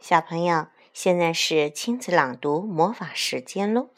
[0.00, 3.90] 小朋友，现在是亲子朗读魔法时间喽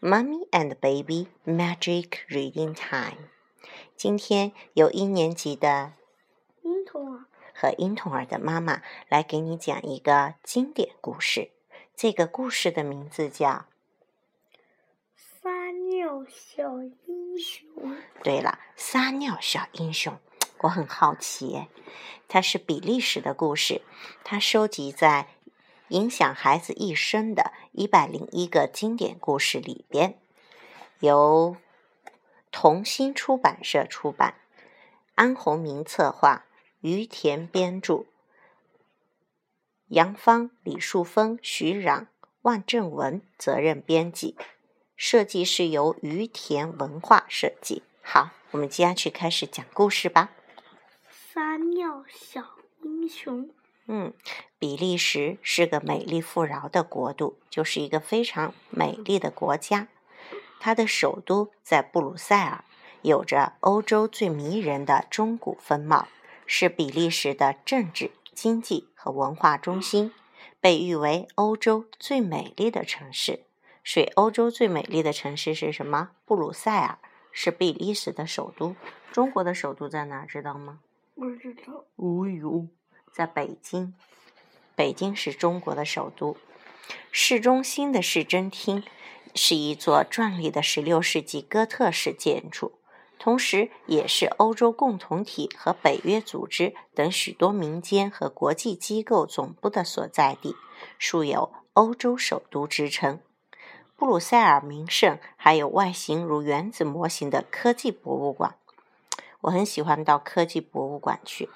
[0.00, 3.28] ！Mummy and Baby Magic Reading Time。
[3.94, 5.92] 今天由一年级的
[6.62, 11.50] 婴童儿和婴童儿的妈妈来给你讲一个经典故事。
[11.94, 13.48] 这个故事的名字叫
[15.14, 17.68] 《撒尿小英雄》。
[18.24, 20.18] 对了，撒尿小英雄。
[20.60, 21.66] 我很好奇，
[22.26, 23.82] 它是比利时的故事，
[24.24, 25.28] 它收集在
[25.92, 30.18] 影响孩子一生的一百零一个经典故事里边，
[31.00, 31.58] 由
[32.50, 34.36] 童心出版社出版，
[35.16, 36.46] 安宏明策划，
[36.80, 38.06] 于田编著，
[39.88, 42.08] 杨芳、李树峰、徐冉、
[42.40, 44.34] 万正文责任编辑，
[44.96, 47.82] 设计是由于田文化设计。
[48.00, 50.30] 好，我们接下去开始讲故事吧。
[51.10, 52.42] 撒尿小
[52.80, 53.50] 英雄。
[53.86, 54.12] 嗯，
[54.58, 59.88] 比利时是个美丽富饶的国度，就是一个非常美丽的国家。
[60.60, 62.64] 它的首都在布鲁塞尔，
[63.02, 66.06] 有着欧洲最迷人的中古风貌，
[66.46, 70.12] 是比利时的政治、经济和文化中心，
[70.60, 73.40] 被誉为欧洲最美丽的城市。
[73.84, 76.10] 所以，欧洲最美丽的城市是什么？
[76.24, 76.98] 布鲁塞尔
[77.32, 78.76] 是比利时的首都。
[79.10, 80.24] 中国的首都在哪？
[80.24, 80.78] 知道吗？
[81.16, 81.84] 不知道。
[81.96, 82.68] 哦呦，
[83.12, 83.94] 在北京，
[84.74, 86.36] 北京是中国的首都。
[87.10, 88.82] 市中心的市政厅
[89.34, 92.72] 是一座壮丽的16世纪哥特式建筑，
[93.18, 100.56] 同时也是欧洲共同体和北约组织等许多民间和国际机构总部的所在地，
[100.98, 103.20] 素有“欧洲首都”之称。
[103.96, 108.56] 布鲁塞尔名胜还有外形如原子模型的科技博物馆。
[109.42, 111.48] 我很喜欢到科技博物馆去，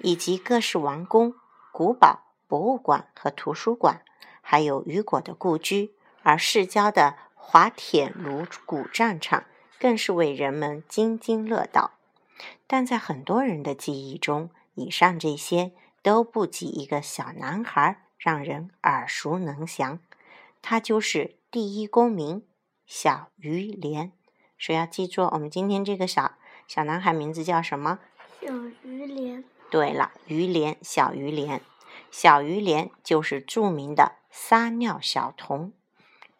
[0.00, 1.34] 以及各式王宫、
[1.72, 4.02] 古堡、博物馆和图书馆，
[4.40, 5.92] 还有雨果的故居。
[6.22, 9.44] 而市郊的滑铁卢古战场
[9.78, 11.92] 更是为人们津津乐道。
[12.66, 20.00] 但在很多人的记忆中，以上这些都不及一个小男孩让人耳熟能详。
[20.62, 22.44] 他就是第一公民
[22.86, 24.12] 小鱼莲。
[24.58, 26.32] 所以要记住，我们今天这个小。
[26.66, 28.00] 小男孩名字叫什么？
[28.40, 29.44] 小鱼莲。
[29.70, 31.60] 对了，鱼莲，小鱼莲，
[32.10, 35.72] 小鱼莲就是著名的撒尿小童。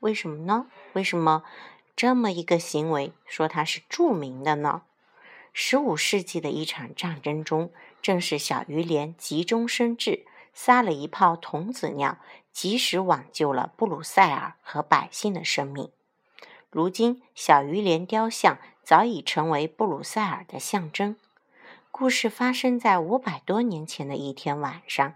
[0.01, 0.67] 为什么呢？
[0.93, 1.45] 为什么
[1.95, 4.83] 这么一个行为说它是著名的呢？
[5.53, 7.73] 十五世纪的一场战争中，
[8.03, 12.19] 正是小鱼莲急中生智，撒了一泡童子尿，
[12.53, 15.91] 及时挽救了布鲁塞尔和百姓的生命。
[16.71, 18.59] 如今，小鱼莲雕像。
[18.87, 21.17] 早已成为布鲁塞尔的象征。
[21.91, 25.15] 故事发生在五百多年前的一天晚上，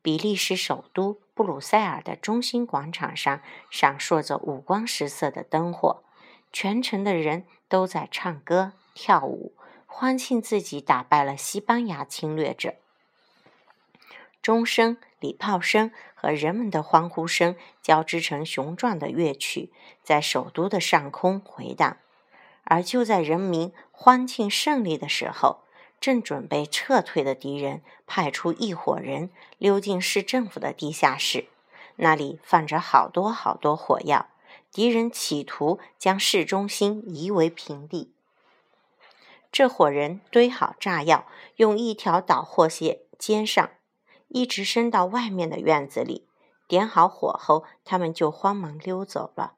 [0.00, 6.02] 比利时首都布鲁塞尔的中心广场上闪烁着五光十色的灯火，
[6.50, 9.52] 全城的人都在唱歌跳舞，
[9.84, 12.76] 欢庆自己打败了西班牙侵略者。
[14.40, 19.70] 钟声、礼炮声和人们的欢呼声交织成雄壮的乐曲，
[20.02, 21.98] 在首都的上空回荡。
[22.70, 25.64] 而就在人民欢庆胜利的时候，
[26.00, 31.48] 正准备撤退的敌人派出一伙人溜进市政府的地下室，
[31.96, 34.28] 那里放着好多好多火药，
[34.70, 38.12] 敌人企图将市中心夷为平地。
[39.50, 41.26] 这伙人堆好炸药，
[41.56, 43.68] 用一条导火线接上，
[44.28, 46.28] 一直伸到外面的院子里。
[46.68, 49.54] 点好火后，他们就慌忙溜走了。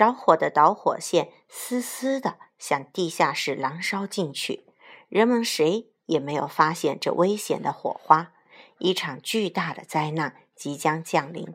[0.00, 4.64] 着火的导火线嘶嘶地向地下室燃烧进去，
[5.10, 8.32] 人们谁也没有发现这危险的火花。
[8.78, 11.54] 一场巨大的灾难即将降临。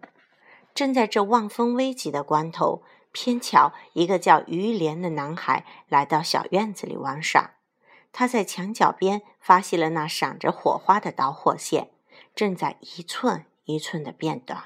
[0.76, 7.56] 正在这万分危急的关头，偏巧一个叫于连的男孩来到小院子里玩耍。
[8.14, 11.90] 他在墙角边发现了那闪着火花的导火线，
[12.36, 14.66] 正在一寸一寸地变短。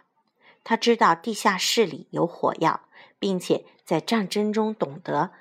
[0.66, 2.82] 他知道地下室里有火药。
[3.20, 5.32] 并且在战争中懂得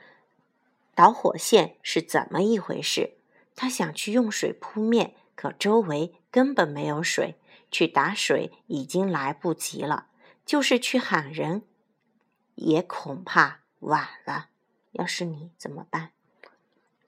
[0.94, 3.14] 导火线是怎么一回事。
[3.54, 7.36] 他想去用水扑灭，可周围根本没有水，
[7.70, 10.06] 去打水已经来不及了。
[10.46, 11.62] 就是去喊人，
[12.54, 14.48] 也恐怕晚了。
[14.92, 16.12] 要是你怎么办？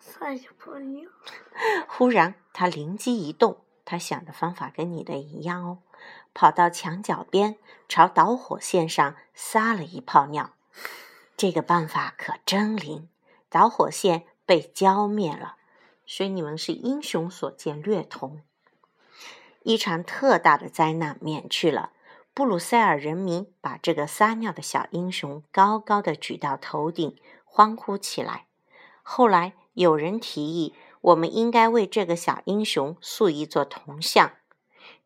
[1.88, 5.78] 忽然，他灵机一动，他想的方法跟你的一样哦，
[6.32, 7.56] 跑到墙角边，
[7.88, 10.52] 朝导火线上撒了一泡尿。
[11.36, 13.08] 这个办法可真灵，
[13.48, 15.56] 导火线被浇灭了，
[16.06, 18.42] 所以你们是英雄所见略同。
[19.62, 21.92] 一场特大的灾难免去了，
[22.32, 28.46] 布鲁塞尔人民把这个撒尿的小英雄高高的举到头顶，欢呼起来。
[29.02, 34.32] 后来有人提议，我们应该为这个小英雄塑一座铜像。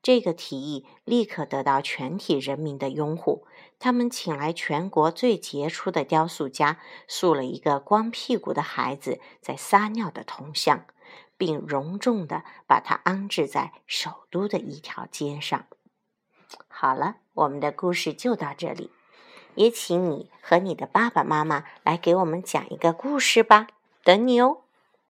[0.04, 3.46] 这个提议立刻得到全体人民的拥护。
[3.78, 6.78] 他们请来全国最杰出的雕塑家，
[7.08, 10.84] 塑了一个光屁股的孩子在撒尿的铜像，
[11.38, 15.64] 并隆重地把它安置在首都的一条街上。
[16.68, 18.90] 好了，我们的故事就到这里。
[19.54, 23.68] 也请你和你的爸爸妈妈来给我们讲一个故事吧，
[24.02, 24.63] 等你哦。